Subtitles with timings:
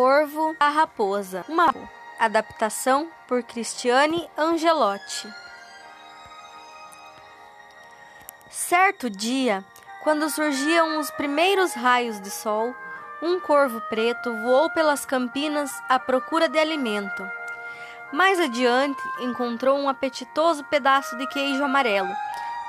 [0.00, 1.44] Corvo a Raposa.
[1.48, 1.74] Uma
[2.20, 5.28] adaptação por Cristiane Angelotti.
[8.48, 9.64] Certo dia,
[10.04, 12.72] quando surgiam os primeiros raios de sol,
[13.20, 17.28] um corvo preto voou pelas campinas à procura de alimento.
[18.12, 22.14] Mais adiante, encontrou um apetitoso pedaço de queijo amarelo,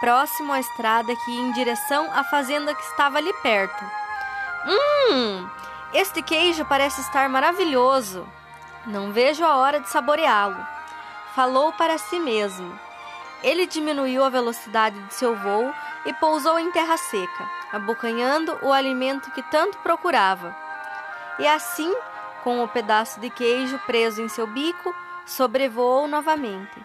[0.00, 3.84] próximo à estrada que ia em direção à fazenda que estava ali perto.
[4.66, 5.46] Hum,
[5.92, 8.28] este queijo parece estar maravilhoso.
[8.86, 10.58] Não vejo a hora de saboreá-lo.
[11.34, 12.78] Falou para si mesmo.
[13.42, 15.72] Ele diminuiu a velocidade de seu voo
[16.04, 20.54] e pousou em terra seca, abocanhando o alimento que tanto procurava.
[21.38, 21.94] E assim,
[22.42, 26.84] com o pedaço de queijo preso em seu bico, sobrevoou novamente.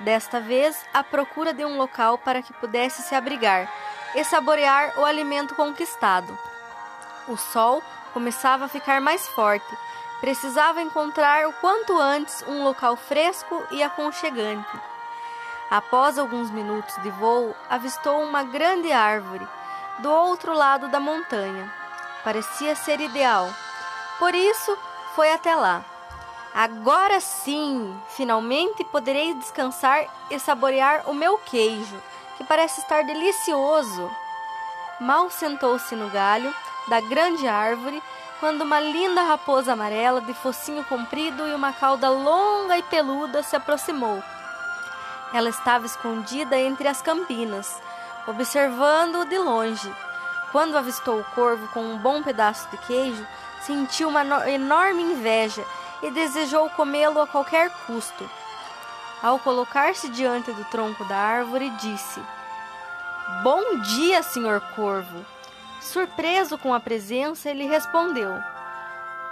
[0.00, 3.70] Desta vez, à procura de um local para que pudesse se abrigar
[4.14, 6.38] e saborear o alimento conquistado.
[7.26, 7.82] O sol
[8.18, 9.78] começava a ficar mais forte.
[10.20, 14.76] Precisava encontrar o quanto antes um local fresco e aconchegante.
[15.70, 19.46] Após alguns minutos de voo, avistou uma grande árvore
[20.00, 21.72] do outro lado da montanha.
[22.24, 23.48] Parecia ser ideal.
[24.18, 24.76] Por isso,
[25.14, 25.84] foi até lá.
[26.52, 32.02] Agora sim, finalmente poderei descansar e saborear o meu queijo,
[32.36, 34.10] que parece estar delicioso.
[34.98, 36.52] Mal sentou-se no galho
[36.88, 38.02] da grande árvore
[38.40, 43.56] quando uma linda raposa amarela de focinho comprido e uma cauda longa e peluda se
[43.56, 44.22] aproximou.
[45.32, 47.80] Ela estava escondida entre as campinas,
[48.26, 49.92] observando-o de longe.
[50.52, 53.26] Quando avistou o corvo com um bom pedaço de queijo,
[53.60, 55.64] sentiu uma enorme inveja
[56.02, 58.28] e desejou comê-lo a qualquer custo.
[59.22, 62.22] Ao colocar-se diante do tronco da árvore, disse:
[63.42, 65.26] Bom dia, senhor corvo.
[65.88, 68.30] Surpreso com a presença, ele respondeu: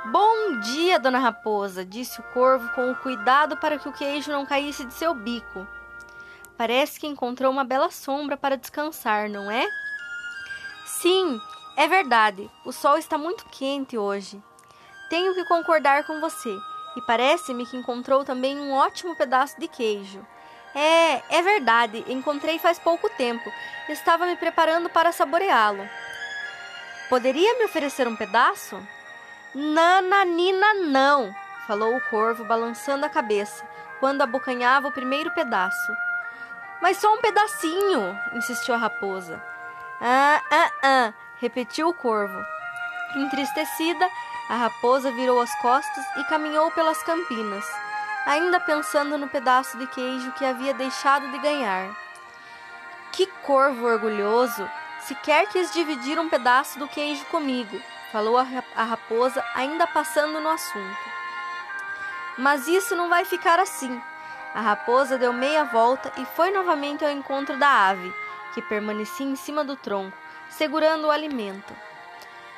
[0.07, 4.87] Bom dia, dona raposa, disse o corvo com cuidado para que o queijo não caísse
[4.87, 5.67] de seu bico.
[6.57, 9.67] Parece que encontrou uma bela sombra para descansar, não é?
[10.87, 11.39] Sim,
[11.77, 12.51] é verdade.
[12.65, 14.43] O sol está muito quente hoje.
[15.11, 16.57] Tenho que concordar com você,
[16.97, 20.27] e parece-me que encontrou também um ótimo pedaço de queijo.
[20.75, 23.53] É, é verdade, encontrei faz pouco tempo.
[23.91, 25.87] Estava me preparando para saboreá-lo.
[27.09, 28.81] Poderia me oferecer um pedaço?
[29.55, 31.33] Nananina, não,
[31.67, 33.65] falou o corvo, balançando a cabeça,
[34.01, 35.93] quando abocanhava o primeiro pedaço.
[36.83, 39.41] Mas só um pedacinho, insistiu a raposa.
[40.01, 42.39] Ah, ah, ah, repetiu o corvo.
[43.15, 44.11] Entristecida,
[44.51, 47.65] a raposa virou as costas e caminhou pelas campinas,
[48.27, 51.97] ainda pensando no pedaço de queijo que havia deixado de ganhar.
[53.13, 54.69] Que corvo orgulhoso!
[55.07, 57.81] Sequer quis dividir um pedaço do queijo comigo,
[58.11, 60.99] falou a raposa, ainda passando no assunto.
[62.37, 64.03] Mas isso não vai ficar assim.
[64.53, 68.13] A raposa deu meia volta e foi novamente ao encontro da ave,
[68.53, 70.17] que permanecia em cima do tronco,
[70.49, 71.73] segurando o alimento.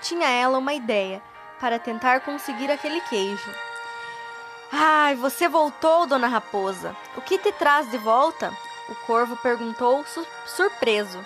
[0.01, 1.21] Tinha ela uma ideia
[1.61, 3.55] para tentar conseguir aquele queijo.
[4.73, 6.97] Ai, você voltou, dona Raposa.
[7.15, 8.53] O que te traz de volta?
[8.89, 11.23] O corvo perguntou, su surpreso.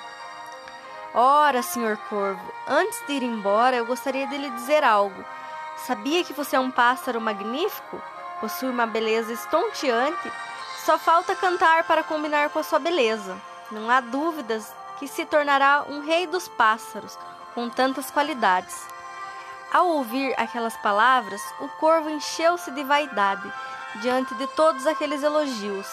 [1.15, 5.23] Ora, senhor corvo, antes de ir embora, eu gostaria de lhe dizer algo.
[5.77, 8.00] Sabia que você é um pássaro magnífico?
[8.41, 10.33] Possui uma beleza estonteante.
[10.87, 13.37] Só falta cantar para combinar com a sua beleza.
[13.71, 17.19] Não há dúvidas que se tornará um rei dos pássaros,
[17.55, 18.87] com tantas qualidades.
[19.71, 23.53] Ao ouvir aquelas palavras, o corvo encheu-se de vaidade
[23.97, 25.87] diante de todos aqueles elogios.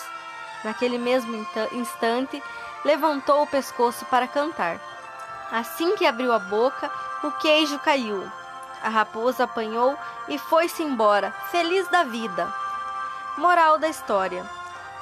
[0.64, 2.42] Naquele mesmo instante,
[2.86, 4.80] levantou o pescoço para cantar.
[5.52, 6.90] Assim que abriu a boca,
[7.24, 8.30] o queijo caiu.
[8.82, 12.52] A raposa apanhou e foi-se embora, feliz da vida.
[13.38, 14.46] Moral da história: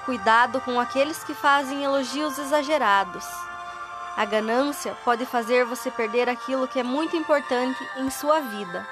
[0.05, 3.25] Cuidado com aqueles que fazem elogios exagerados.
[4.15, 8.87] A ganância pode fazer você perder aquilo que é muito importante em sua vida.